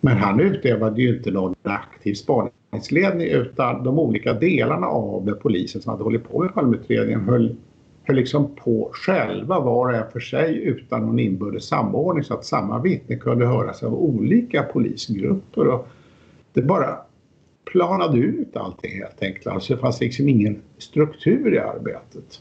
[0.00, 5.90] Men han utövade ju inte någon aktiv spaningsledning utan de olika delarna av polisen som
[5.90, 7.56] hade hållit på med Palmeutredningen höll
[8.04, 12.44] höll liksom på själva var och en för sig utan någon inbördes samordning så att
[12.44, 15.66] samma vittne kunde höras av olika polisgrupper.
[15.66, 15.88] Och
[16.52, 16.98] det bara
[17.72, 19.46] planade ut allting helt enkelt.
[19.46, 22.40] Alltså det fanns liksom ingen struktur i arbetet.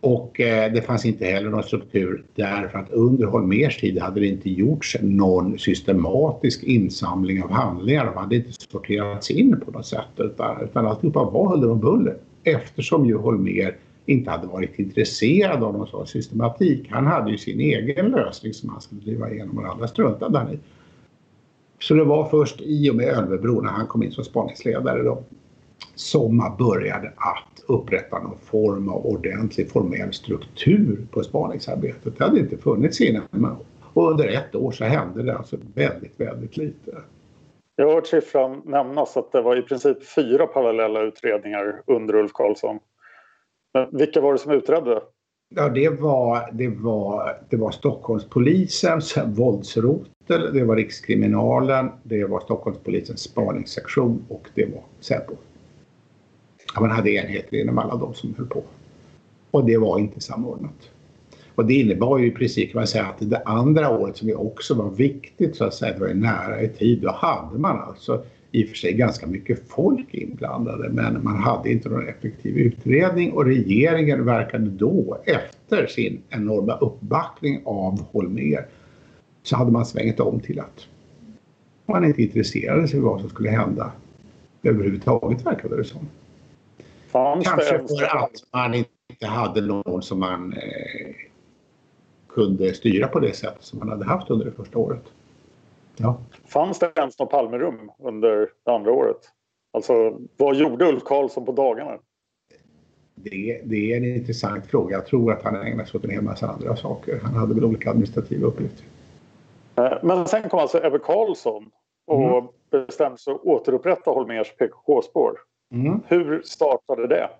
[0.00, 4.26] Och eh, det fanns inte heller någon struktur därför att under Holmers tid hade det
[4.26, 8.04] inte gjorts någon systematisk insamling av handlingar.
[8.04, 12.16] De hade inte sorterats in på något sätt utan, utan alltihopa var huller om buller.
[12.44, 13.76] Eftersom ju Holmer
[14.08, 16.86] inte hade varit intresserad av någon sån systematik.
[16.90, 20.52] Han hade ju sin egen lösning som han skulle driva igenom och andra struntade han
[20.52, 20.58] i.
[21.80, 25.22] Så det var först i och med Ölvebro när han kom in som spaningsledare då
[25.94, 32.18] som man började att upprätta någon form av ordentlig formell struktur på spaningsarbetet.
[32.18, 33.56] Det hade inte funnits innan.
[33.94, 36.96] Och under ett år så hände det alltså väldigt, väldigt lite.
[37.76, 42.32] Jag har hört siffran nämnas att det var i princip fyra parallella utredningar under Ulf
[42.32, 42.78] Karlsson.
[43.92, 45.02] Vilka var det som utredde?
[45.54, 53.20] Ja, det var, det var, det var Stockholmspolisens våldsrotel, det var Rikskriminalen, det var Stockholmspolisens
[53.20, 55.34] spaningssektion och det var Säpo.
[56.74, 58.62] Ja, man hade enheter inom alla de som höll på.
[59.50, 60.90] Och det var inte samordnat.
[61.54, 64.74] Och det innebar ju i princip kan man säga att det andra året som också
[64.74, 68.24] var viktigt så att säga, det var ju nära i tid, då hade man alltså
[68.52, 73.32] i och för sig ganska mycket folk inblandade men man hade inte någon effektiv utredning
[73.32, 78.66] och regeringen verkade då efter sin enorma uppbackning av Holmer
[79.42, 80.86] så hade man svängt om till att
[81.86, 83.92] man inte intresserade sig för vad som skulle hända
[84.62, 86.08] överhuvudtaget verkade det som.
[87.44, 91.14] Kanske för att man inte hade någon som man eh,
[92.28, 95.04] kunde styra på det sätt som man hade haft under det första året.
[95.98, 96.20] Ja.
[96.46, 99.20] Fanns det ens något Palmerum under det andra året?
[99.72, 101.98] Alltså, vad gjorde Ulf Karlsson på dagarna?
[103.14, 104.96] Det, det, är en intressant fråga.
[104.96, 107.20] Jag tror att han ägnade sig åt en hel massa andra saker.
[107.22, 108.84] Han hade väl olika administrativa uppgifter.
[109.76, 111.70] Eh, men sen kom alltså Ebbe Carlsson
[112.06, 112.48] och mm.
[112.70, 115.38] bestämde sig att återupprätta Holmers PKK-spår.
[115.74, 116.00] Mm.
[116.06, 117.30] Hur startade det?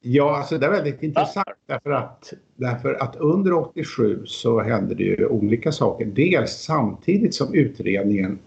[0.00, 5.02] Ja, alltså det är väldigt intressant därför att, därför att under 87 så hände det
[5.02, 6.06] ju olika saker.
[6.06, 8.38] Dels samtidigt som utredningen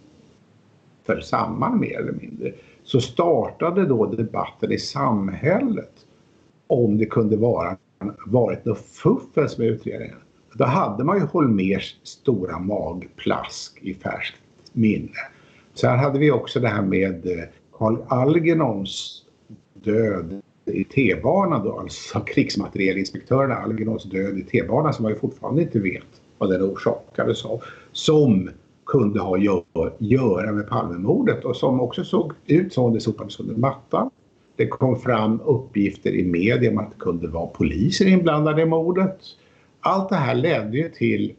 [1.03, 6.05] föll samman mer eller mindre så startade då debatten i samhället
[6.67, 7.77] om det kunde vara
[8.25, 10.17] varit något fuffens med utredningen.
[10.53, 14.41] Då hade man ju Holmers stora magplask i färskt
[14.73, 15.11] minne.
[15.73, 19.23] Sen hade vi också det här med eh, Karl Algenons
[19.73, 20.40] död
[20.71, 26.21] i T-banan då, alltså krigsmaterielinspektören Algernons död i T-banan som man ju fortfarande inte vet
[26.37, 27.63] vad den orsakades av.
[27.91, 28.49] Som
[28.85, 33.39] kunde ha att göra med Palmemordet och som också såg ut som om det sopades
[33.39, 34.09] under mattan.
[34.55, 39.17] Det kom fram uppgifter i media om att det kunde vara poliser inblandade i mordet.
[39.79, 41.33] Allt det här ledde ju till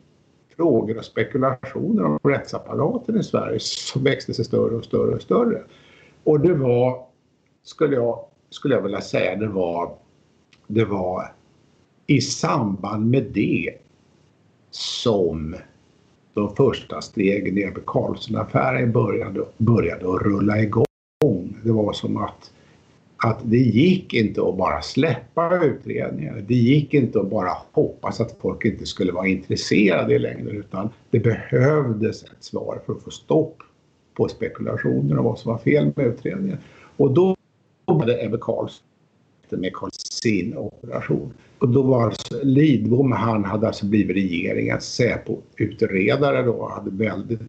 [0.57, 5.63] frågor och spekulationer om rättsapparaten i Sverige som växte sig större och större och större.
[6.25, 7.07] Och det var,
[7.63, 9.95] skulle jag, skulle jag vilja säga, det var,
[10.67, 11.33] det var
[12.07, 13.71] i samband med det
[14.71, 15.57] som
[16.35, 20.85] de första stegen i Ebbe Carlsson-affären började, började att rulla igång.
[21.65, 22.51] Det var som att,
[23.17, 26.45] att det gick inte att bara släppa utredningar.
[26.49, 31.19] Det gick inte att bara hoppas att folk inte skulle vara intresserade längre utan det
[31.19, 33.57] behövdes ett svar för att få stopp
[34.15, 36.59] på spekulationer om vad som var fel med utredningen.
[36.97, 37.37] Och då
[37.93, 38.87] jobbade Ebbe Carlsson
[39.51, 41.35] med sin operation.
[41.59, 47.41] Och då var alltså Lidbom, han hade alltså blivit regeringens Säpo-utredare då, hade väldigt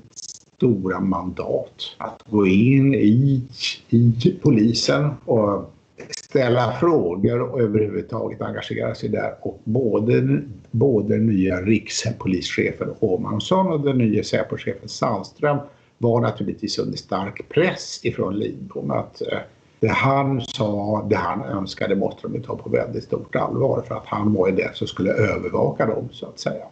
[0.56, 3.42] stora mandat att gå in i,
[3.90, 5.74] i polisen och
[6.10, 9.36] ställa frågor och överhuvudtaget engagera sig där.
[9.42, 15.58] Och både, både den nya rikspolischefen Åhmansson och den nya Säpochefen Sandström
[15.98, 19.40] var naturligtvis under stark press ifrån Lidbom att eh,
[19.84, 24.06] det han sa, det han önskade måste de ta på väldigt stort allvar för att
[24.06, 26.66] han var ju den som skulle övervaka dem så att säga.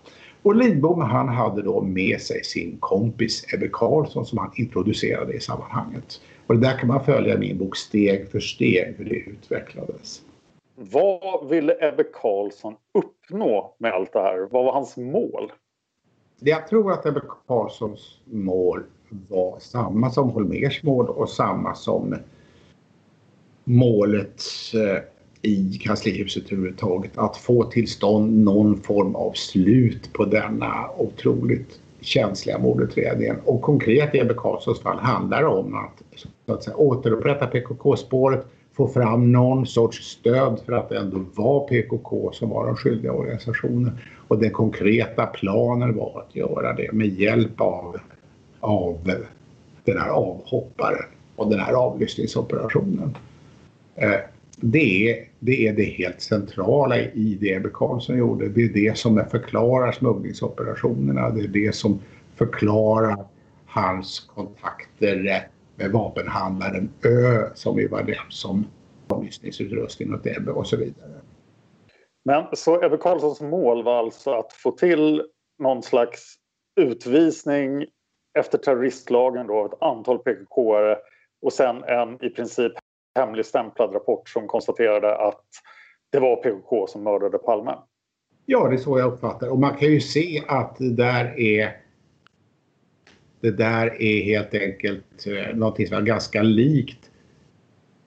[0.44, 5.40] Och Lidbom han hade då med sig sin kompis Ebbe Carlsson som han introducerade i
[5.40, 6.22] sammanhanget.
[6.48, 10.22] Och det där kan man följa i min bok steg för steg hur det utvecklades.
[10.76, 14.48] Vad ville Ebbe Carlsson uppnå med allt det här?
[14.52, 15.52] Vad var hans mål?
[16.40, 18.84] Jag tror att Ebbe Carlssons mål
[19.30, 22.16] var samma som Holmers mål och samma som
[23.72, 25.04] målet eh,
[25.42, 27.12] i kanslihuset överhuvudtaget.
[27.16, 33.36] Att få till stånd någon form av slut på denna otroligt känsliga mordutredningen.
[33.46, 36.02] Och konkret i Ebbe Carlssons fall handlar det om att,
[36.46, 41.68] så att säga, återupprätta PKK-spåret, få fram någon sorts stöd för att det ändå var
[41.68, 43.92] PKK som var den skyldiga organisationen.
[44.28, 47.98] Och den konkreta planen var att göra det med hjälp av,
[48.60, 48.98] av
[49.84, 51.06] den här avhopparen
[51.36, 53.16] och den här avlyssningsoperationen.
[54.02, 54.20] Eh,
[54.56, 58.50] det är, det är det helt centrala i det Ebbe Carlsson gjorde.
[58.50, 61.30] Det är det som förklarar smugglingsoperationerna.
[61.30, 62.00] Det är det som
[62.36, 63.26] förklarar
[63.66, 68.66] hans kontakter med vapenhandlaren Ö som ju var den som
[69.08, 71.22] avlyssningsutrustning åt Ebbe och så vidare.
[72.26, 75.24] Men så Ebbe Carlssons mål var alltså att få till
[75.60, 76.36] någon slags
[76.82, 77.86] utvisning
[78.40, 80.98] efter terroristlagen då av ett antal PKK-are
[81.42, 82.74] och sen en i princip
[83.16, 85.46] hemligstämplad rapport som konstaterade att
[86.12, 87.76] det var PKK som mördade Palme.
[88.46, 91.78] Ja, det är så jag uppfattar Och man kan ju se att det där är
[93.42, 97.12] det där är helt enkelt eh, någonting som är ganska likt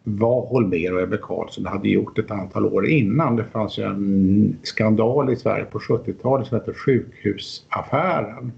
[0.05, 3.37] vad Holmér och Ebbe Carlsson hade gjort ett antal år innan.
[3.37, 8.53] Det fanns ju en skandal i Sverige på 70-talet som hette sjukhusaffären.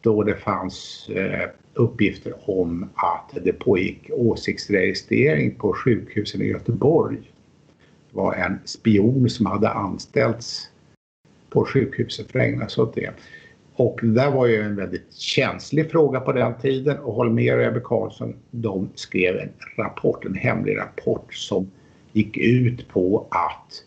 [0.00, 7.16] Då det fanns eh, uppgifter om att det pågick åsiktsregistrering på sjukhusen i Göteborg.
[8.10, 10.70] Det var en spion som hade anställts
[11.50, 13.10] på sjukhuset för att ägna sig åt det.
[13.74, 17.64] Och det där var ju en väldigt känslig fråga på den tiden och Holmér och
[17.64, 21.70] Ebbe Carlsson de skrev en rapport, en hemlig rapport som
[22.12, 23.84] gick ut på att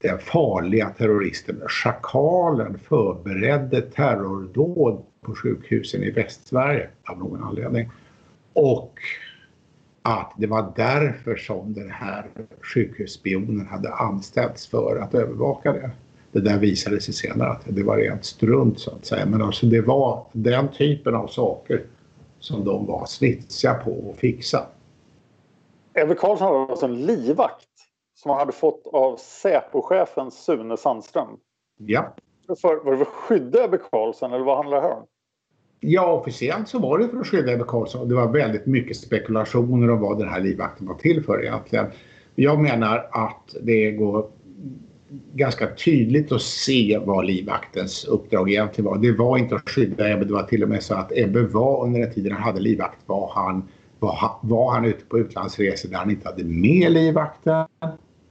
[0.00, 7.90] den farliga terroristen Schakalen förberedde terrordåd på sjukhusen i Västsverige av någon anledning.
[8.52, 8.98] Och
[10.02, 12.26] att det var därför som den här
[12.74, 15.90] sjukhusspionen hade anställts för att övervaka det.
[16.32, 19.26] Det där visade sig senare att det var rent strunt så att säga.
[19.26, 21.82] Men alltså det var den typen av saker
[22.38, 24.66] som de var snitsiga på att fixa.
[25.94, 27.68] Ebbe Carlsson var alltså en livvakt
[28.14, 31.28] som han hade fått av Säpo-chefen Sune Sandström.
[31.76, 32.14] Ja.
[32.60, 35.06] För, var det för att skydda Ebbe Carlsson eller vad handlar det här om?
[35.86, 38.08] Ja, officiellt så var det för att skydda Ebbe Carlsson.
[38.08, 41.86] Det var väldigt mycket spekulationer om vad den här livvakten var till för egentligen.
[42.34, 44.26] Jag menar att det går
[45.34, 48.98] ganska tydligt att se vad livvaktens uppdrag egentligen var.
[48.98, 51.84] Det var inte att skydda Ebbe, det var till och med så att Ebbe var
[51.84, 53.62] under den tiden han hade livvakt var han,
[53.98, 57.66] var, var han ute på utlandsresor där han inte hade med livvakten.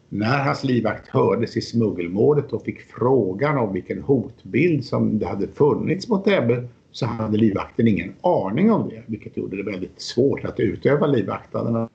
[0.10, 5.48] När hans livvakt hördes i smuggelmålet och fick frågan om vilken hotbild som det hade
[5.48, 10.46] funnits mot Ebbe så hade livvakten ingen aning om det vilket gjorde det väldigt svårt
[10.46, 11.88] att utöva livvakten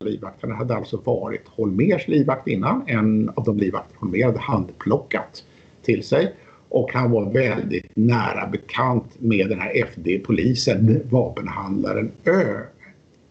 [0.00, 5.44] livvakterna hade alltså varit Holmers livvakt innan, en av de livvakter Holmer hade handplockat
[5.82, 6.34] till sig.
[6.68, 12.60] Och han var väldigt nära bekant med den här FD-polisen, vapenhandlaren Ö.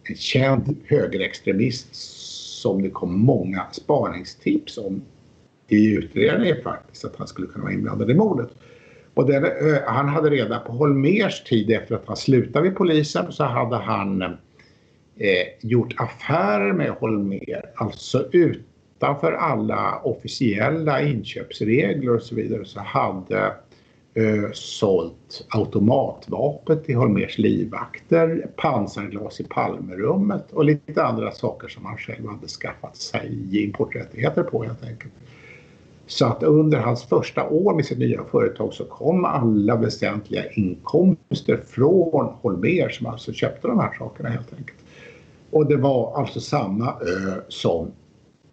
[0.03, 1.95] En känd högerextremist
[2.61, 5.01] som det kom många spaningstips om
[5.68, 8.49] i utredningen faktiskt, att han skulle kunna vara inblandad i mordet.
[9.16, 13.32] Och den, eh, han hade redan på Holmers tid efter att han slutade vid polisen
[13.32, 14.30] så hade han eh,
[15.61, 23.53] gjort affärer med Holmer, alltså utanför alla officiella inköpsregler och så vidare så hade
[24.13, 31.97] eh, sålt automatvapen till Holmers livvakter, pansarglas i Palmerummet och lite andra saker som han
[31.97, 35.13] själv hade skaffat sig importrättigheter på helt enkelt.
[36.08, 41.58] Så att under hans första år med sitt nya företag så kom alla väsentliga inkomster
[41.68, 44.78] från Holmer som alltså köpte de här sakerna helt enkelt.
[45.51, 47.91] Och det var alltså samma ö som,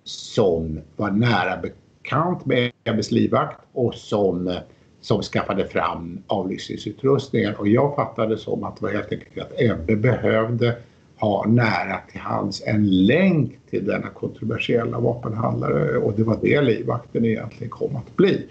[0.04, 4.58] som var nära bekant med Ebbes livvakt och som,
[5.00, 7.54] som skaffade fram avlyssningsutrustningen.
[7.54, 10.76] Och jag fattade som att det var helt enkelt att Ebbe behövde
[11.22, 17.24] ha nära till hands en länk till denna kontroversiella vapenhandlare och det var det livvakten
[17.24, 18.46] egentligen kom att bli.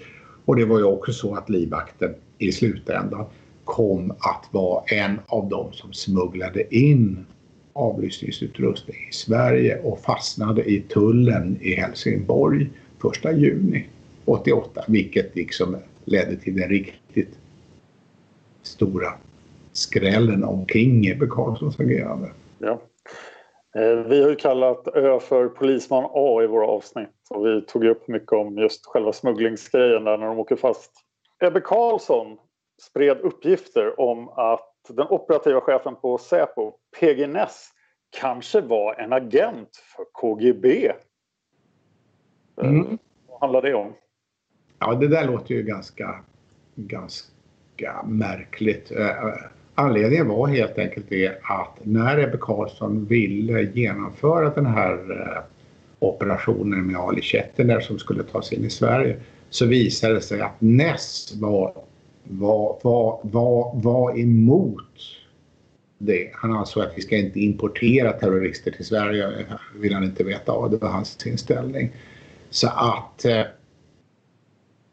[0.46, 3.26] Och det var ju också så att livvakten i slutändan
[3.64, 7.26] kom att vara en av dem som smugglade in
[7.74, 12.70] avlyssningsutrustning i Sverige och fastnade i tullen i Helsingborg
[13.26, 13.86] 1 juni
[14.26, 17.38] 88 vilket liksom ledde till den riktigt
[18.64, 19.14] stora
[19.72, 22.30] skrällen omkring Ebbe Carlssons agerande.
[22.62, 22.82] Ja.
[23.76, 27.86] Eh, vi har ju kallat Ö för polisman A i våra avsnitt och vi tog
[27.86, 30.92] upp mycket om just själva smugglingsgrejen där när de åker fast.
[31.44, 32.38] Ebbe Carlsson
[32.82, 37.70] spred uppgifter om att den operativa chefen på Säpo, PG Ness,
[38.20, 40.92] kanske var en agent för KGB.
[42.62, 42.98] Mm.
[43.28, 43.94] Vad handlar det om?
[44.80, 46.24] Ja, det där låter ju ganska,
[46.76, 48.92] ganska märkligt.
[49.82, 55.44] Anledningen var helt enkelt det att när Ebbe Carlsson ville genomföra den här eh,
[56.00, 59.18] operationen med Ali Chettener som skulle tas in i Sverige
[59.50, 61.74] så visade det sig att Ness var
[62.24, 65.00] var, var, var, var emot
[65.98, 66.32] det.
[66.34, 70.72] Han ansåg att vi ska inte importera terrorister till Sverige, vill han inte veta av.
[70.72, 71.92] Det var hans inställning.
[72.50, 73.46] Så att, eh,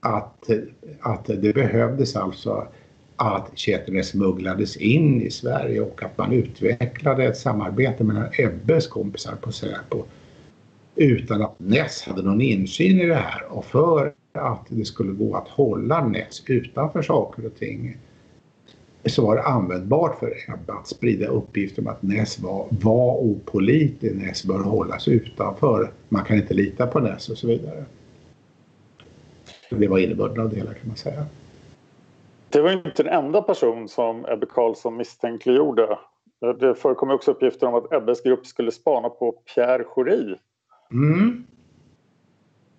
[0.01, 0.51] att,
[1.01, 2.67] att det behövdes alltså
[3.19, 9.35] att Chetene smugglades in i Sverige och att man utvecklade ett samarbete mellan Ebbes kompisar
[9.35, 10.05] på Säpo
[10.97, 15.37] utan att Ness hade någon insyn i det här och för att det skulle gå
[15.37, 17.97] att hålla Ness utanför saker och ting
[19.05, 24.17] så var det användbart för Ebbe att sprida uppgifter om att Ness var, var opålitlig,
[24.17, 27.85] Ness bör hållas utanför, man kan inte lita på Ness och så vidare.
[29.71, 31.27] Det var innebörden av det hela kan man säga.
[32.51, 35.99] Det var inte den enda person som Ebbe Carlsson misstänkliggjorde.
[36.61, 40.35] Det förekom också uppgifter om att Ebbes grupp skulle spana på Pierre Schori.
[40.93, 41.45] Mm.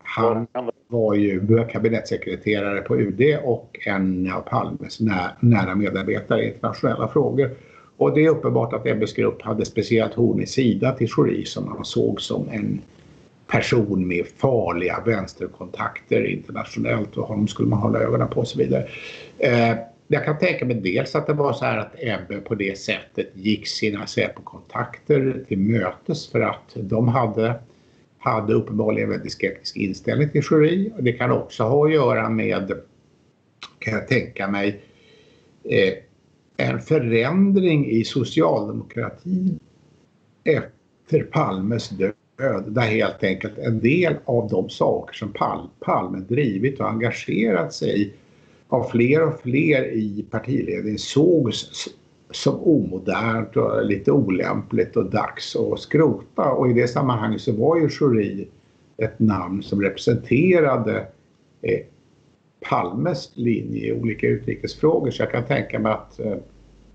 [0.04, 0.48] Han
[0.88, 5.00] var ju kabinettssekreterare på UD och en av Palmes
[5.40, 7.50] nära medarbetare i internationella frågor.
[7.98, 11.66] Och det är uppenbart att Ebbes grupp hade speciellt horn i sida till Schori som
[11.66, 12.82] man såg som en
[13.52, 18.88] person med farliga vänsterkontakter internationellt och honom skulle man hålla ögonen på och så vidare.
[19.38, 19.76] Eh,
[20.08, 23.30] jag kan tänka mig dels att det var så här att Ebbe på det sättet
[23.34, 27.60] gick sina Säpo-kontakter till mötes för att de hade
[28.20, 30.94] hade uppenbarligen väldigt skeptisk inställning till Schori.
[31.00, 32.72] Det kan också ha att göra med,
[33.80, 34.82] kan jag tänka mig,
[35.64, 35.94] eh,
[36.58, 39.60] en förändring i socialdemokratin
[40.44, 42.14] efter Palmes död
[42.68, 48.02] där helt enkelt en del av de saker som Pal Palme drivit och engagerat sig
[48.02, 48.14] i
[48.68, 51.88] av fler och fler i partiledningen sågs
[52.32, 56.52] som omodernt och lite olämpligt och dags att skrota.
[56.52, 58.48] Och i det sammanhanget så var ju Schori
[58.98, 61.08] ett namn som representerade
[61.62, 61.80] eh,
[62.70, 65.12] Palmes linje i olika utrikesfrågor.
[65.12, 66.36] Så jag kan tänka mig att, eh,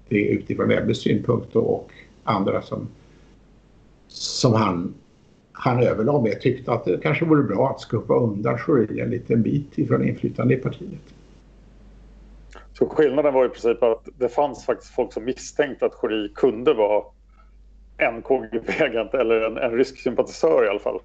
[0.08, 1.90] det utifrån Ebbes synpunkt och
[2.24, 2.88] andra som,
[4.08, 4.94] som han,
[5.56, 9.42] han överlag med tyckte att det kanske vore bra att skuppa undan Schori en liten
[9.42, 11.14] bit ifrån inflytande i partiet.
[12.72, 16.74] Så skillnaden var i princip att det fanns faktiskt folk som misstänkte att Schori kunde
[16.74, 17.04] vara
[17.96, 21.00] en KGB-agent eller en, en rysk sympatisör i alla fall.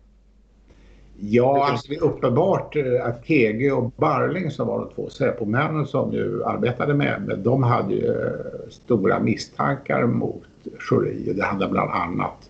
[1.21, 5.85] Ja, alltså det är uppenbart eh, att Kege och Barling som var de två Säpo-männen
[5.85, 10.43] som ju arbetade med men de hade ju eh, stora misstankar mot
[10.79, 11.33] Schori.
[11.33, 12.48] Det hade bland annat,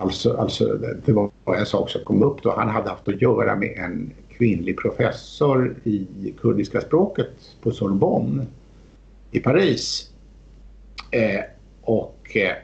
[0.00, 3.56] alltså, alltså det var en sak som kom upp då, han hade haft att göra
[3.56, 6.06] med en kvinnlig professor i
[6.40, 7.30] kurdiska språket
[7.62, 8.46] på Sorbonne
[9.30, 10.10] i Paris.
[11.10, 11.40] Eh,
[11.82, 12.56] och eh,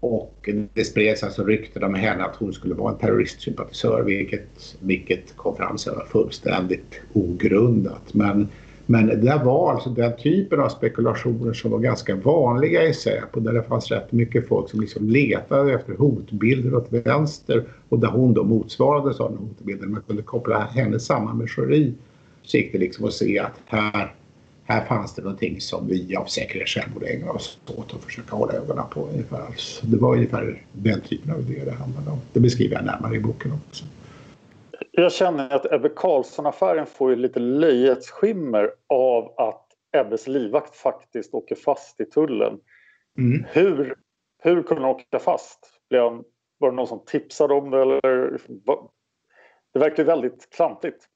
[0.00, 5.36] och det spreds alltså rykten om henne att hon skulle vara en terroristsympatisör vilket, vilket
[5.36, 8.14] kom fram sen var fullständigt ogrundat.
[8.14, 8.48] Men,
[8.90, 13.52] men det var alltså den typen av spekulationer som var ganska vanliga i Säpo där
[13.52, 18.34] det fanns rätt mycket folk som liksom letade efter hotbilder åt vänster och där hon
[18.34, 19.86] då motsvarade sådana hotbilder.
[19.86, 21.94] Man kunde koppla henne samman med Schori
[22.42, 24.14] så gick det liksom att se att här
[24.64, 28.52] här fanns det någonting som vi av säkerhetsskäl borde ägna oss åt och försöka hålla
[28.52, 29.08] ögonen på.
[29.12, 29.54] Ungefär.
[29.56, 32.18] Så det var ungefär den typen av idéer det handlade om.
[32.32, 33.84] Det beskriver jag närmare i boken också.
[34.92, 39.66] Jag känner att Ebbe Carlsson-affären får ju lite löjets skimmer av att
[39.96, 42.58] Ebbes livvakt faktiskt åker fast i tullen.
[43.18, 43.44] Mm.
[43.48, 43.94] Hur,
[44.42, 45.58] hur kunde han åka fast?
[46.58, 47.82] var det någon som tipsade om det?
[47.82, 48.00] Eller,
[49.72, 51.06] det verkar väldigt klantigt.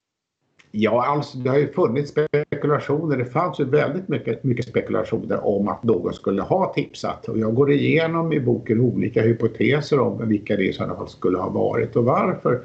[0.71, 3.17] Ja, alltså det har ju funnits spekulationer.
[3.17, 7.29] Det fanns ju väldigt mycket, mycket spekulationer om att någon skulle ha tipsat.
[7.29, 11.39] Och jag går igenom i boken olika hypoteser om vilka det i sådana fall skulle
[11.39, 12.65] ha varit och varför.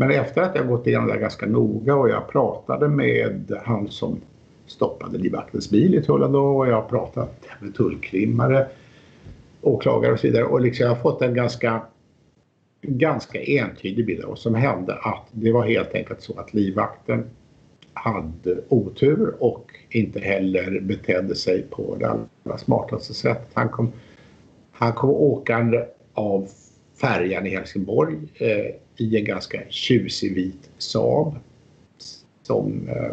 [0.00, 4.20] Men efter att jag gått igenom det ganska noga och jag pratade med han som
[4.66, 8.66] stoppade livvaktens bil i tullen då och jag har pratat med tullkrimmare,
[9.60, 11.82] åklagare och så vidare och liksom jag har fått en ganska
[12.82, 17.24] ganska entydig bild av vad som hände att det var helt enkelt så att livvakten
[17.92, 23.50] hade otur och inte heller betedde sig på det allra smartaste sättet.
[23.54, 23.92] Han kom,
[24.72, 25.84] han kom åkande
[26.14, 26.48] av
[27.00, 31.34] färjan i Helsingborg eh, i en ganska tjusig vit Saab.
[32.42, 33.12] Som, eh,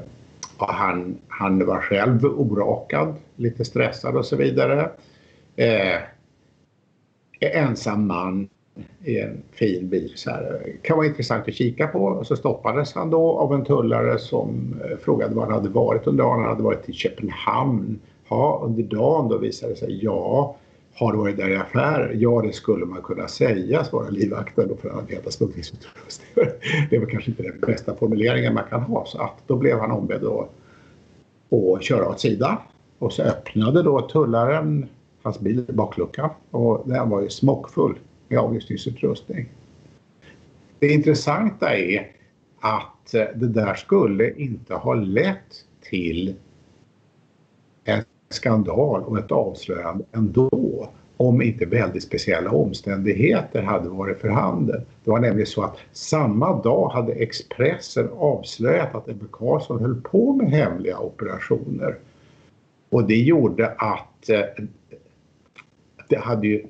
[0.58, 4.90] han, han var själv orakad, lite stressad och så vidare.
[5.56, 6.02] Eh,
[7.40, 8.50] ensam man
[9.04, 10.14] i en fin bil.
[10.16, 10.76] Så här.
[10.82, 12.00] kan vara intressant att kika på.
[12.00, 16.08] Och så stoppades han då av en tullare som eh, frågade var han hade varit
[16.08, 16.40] under dagen.
[16.40, 18.00] Han hade varit i Köpenhamn.
[18.30, 20.56] Ja, under dagen då visade det sig ja.
[21.00, 22.12] Har du varit där i affär?
[22.16, 24.78] Ja, det skulle man kunna säga, svarade livvakten.
[24.82, 26.28] För att hade smugglingsutrustning.
[26.90, 29.06] Det var kanske inte den bästa formuleringen man kan ha.
[29.06, 30.50] Så att då blev han ombedd att,
[31.52, 32.58] att köra åt sidan.
[33.00, 34.86] Och så öppnade då tullaren
[35.22, 39.50] hans bil i bakluckan och den var ju smockfull med avlyssningsutrustning.
[40.80, 42.12] Det intressanta är
[42.60, 46.36] att det där skulle inte ha lett till
[47.84, 50.50] en skandal och ett avslöjande ändå
[51.18, 54.86] om inte väldigt speciella omständigheter hade varit för handen.
[55.04, 60.34] Det var nämligen så att samma dag hade Expressen avslöjat att Ebbe Carlsson höll på
[60.34, 61.98] med hemliga operationer.
[62.90, 64.42] Och det gjorde att eh,
[66.10, 66.66] det hade ju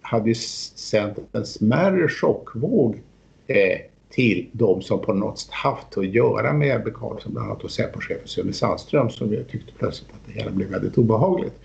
[0.00, 3.02] hade sänt en smärre chockvåg
[3.46, 3.78] eh,
[4.10, 8.28] till de som på något sätt haft att göra med Ebbe Carlsson, bland annat Säpochefen
[8.28, 11.60] Sune Sandström som jag tyckte plötsligt att det hela blev väldigt obehagligt.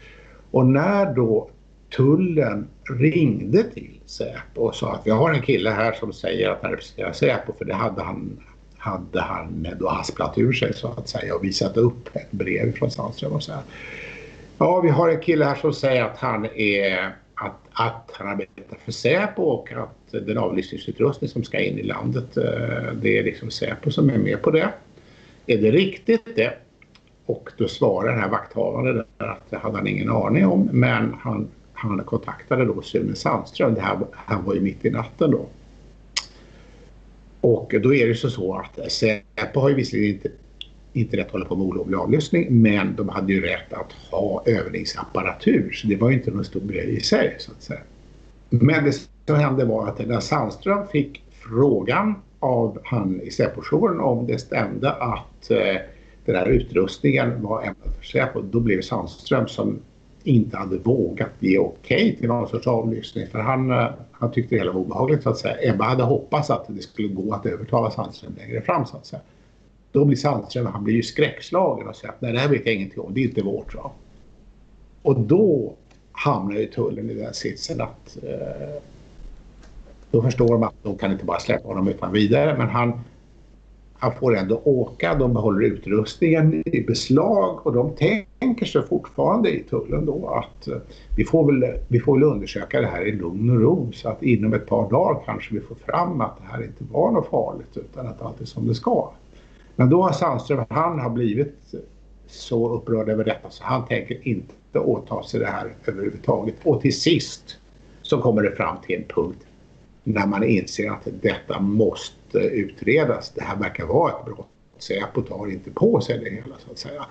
[0.51, 1.49] Och när då
[1.95, 2.67] tullen
[2.99, 6.71] ringde till Säpo och sa att vi har en kille här som säger att han
[6.71, 8.39] representerar Säpo, för det hade han,
[8.77, 12.91] hade han då hasplat ur sig så att säga och visat upp ett brev från
[12.91, 13.61] Sandström och så här.
[14.57, 18.77] Ja, vi har en kille här som säger att han är att, att han arbetar
[18.85, 23.51] för Säpo och att den avlyssningsutrustning som ska in i landet, eh, det är liksom
[23.51, 24.69] Säpo som är med på det.
[25.47, 26.53] Är det riktigt det?
[27.25, 31.13] Och då svarar den här vakthavande där att det hade han ingen aning om men
[31.19, 35.45] han, han kontaktade då Sune Sandström, det här, han var ju mitt i natten då.
[37.41, 40.29] Och då är det så, så att Säpo har ju visserligen inte
[40.93, 44.43] inte rätt att hålla på med olovlig avlyssning men de hade ju rätt att ha
[44.45, 47.79] övningsapparatur så det var ju inte någon stor grej i sig så att säga.
[48.49, 48.93] Men det
[49.25, 54.91] som hände var att när Sandström fick frågan av han i Säpojouren om det stämde
[54.91, 55.81] att eh,
[56.25, 59.79] den här utrustningen var ämnad för Säpo, då blev Sandström som
[60.23, 64.55] inte hade vågat ge okej okay till någon sorts avlyssning för han, eh, han tyckte
[64.55, 65.73] det hela var obehagligt så att säga.
[65.73, 69.21] Ebba hade hoppats att det skulle gå att övertala Sandström längre fram så att säga.
[69.93, 72.75] Då blir Sandström, han blir ju skräckslagen och säger att nej det här vet jag
[72.75, 73.75] ingenting om, det är inte vårt.
[73.75, 73.91] Va?
[75.01, 75.73] Och då
[76.11, 78.81] hamnar ju tullen i den sitsen att eh,
[80.11, 82.99] då förstår de att de kan inte bara släppa honom utan vidare men han,
[83.93, 87.95] han får ändå åka, de behåller utrustningen i beslag och de
[88.39, 90.77] tänker sig fortfarande i tullen då att eh,
[91.17, 94.23] vi får, väl, vi får väl undersöka det här i lugn och ro så att
[94.23, 97.77] inom ett par dagar kanske vi får fram att det här inte var något farligt
[97.77, 99.11] utan att allt är som det ska.
[99.75, 101.73] Men då har Sandström, han har blivit
[102.27, 106.55] så upprörd över detta så han tänker inte åta sig det här överhuvudtaget.
[106.63, 107.57] Och till sist
[108.01, 109.45] så kommer det fram till en punkt
[110.03, 113.31] när man inser att detta måste utredas.
[113.35, 114.47] Det här verkar vara ett brott.
[114.77, 117.05] Säpo tar inte på sig det hela så att säga.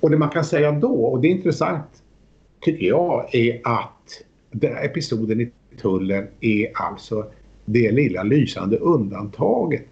[0.00, 2.02] Och det man kan säga då, och det är intressant
[2.60, 5.50] tycker jag, är att den här episoden i
[5.80, 7.26] tullen är alltså
[7.64, 9.82] det lilla lysande undantaget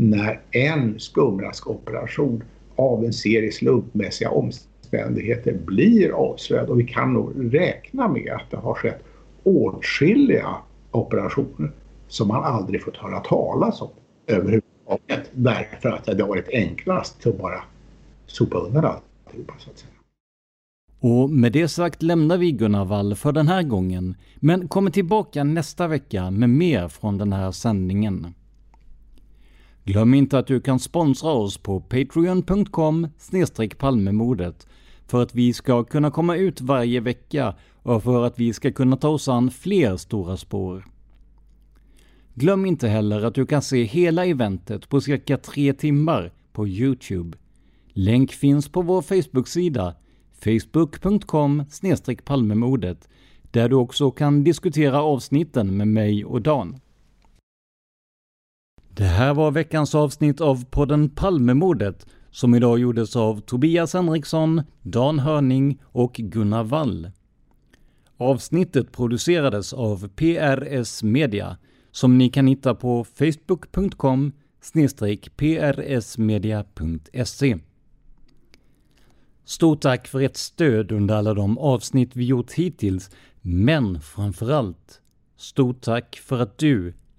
[0.00, 2.44] när en skumraskoperation
[2.76, 8.56] av en serie slumpmässiga omständigheter blir avslöjad och vi kan nog räkna med att det
[8.56, 9.04] har skett
[9.42, 10.56] åtskilliga
[10.90, 11.70] operationer
[12.08, 13.88] som man aldrig fått höra talas om
[14.26, 17.62] överhuvudtaget därför att det har varit enklast att bara
[18.26, 19.90] sopa undan alltihopa så att säga.
[21.00, 25.44] Och med det sagt lämnar vi Gunnar Wall för den här gången, men kommer tillbaka
[25.44, 28.34] nästa vecka med mer från den här sändningen.
[29.84, 33.08] Glöm inte att du kan sponsra oss på patreon.com
[33.78, 34.66] palmemodet
[35.06, 38.96] för att vi ska kunna komma ut varje vecka och för att vi ska kunna
[38.96, 40.84] ta oss an fler stora spår.
[42.34, 47.38] Glöm inte heller att du kan se hela eventet på cirka tre timmar på Youtube.
[47.92, 49.94] Länk finns på vår Facebook-sida
[50.44, 51.64] facebook.com
[52.24, 53.08] palmemodet
[53.50, 56.80] där du också kan diskutera avsnitten med mig och Dan.
[59.00, 65.18] Det här var veckans avsnitt av podden Palmemordet som idag gjordes av Tobias Henriksson, Dan
[65.18, 67.10] Hörning och Gunnar Wall.
[68.16, 71.56] Avsnittet producerades av PRS Media
[71.90, 74.32] som ni kan hitta på facebook.com
[75.36, 77.58] prsmedia.se.
[79.44, 85.00] Stort tack för ert stöd under alla de avsnitt vi gjort hittills, men framförallt
[85.36, 86.94] stort tack för att du